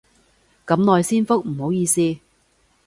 [0.65, 2.17] 咁耐先覆，唔好意思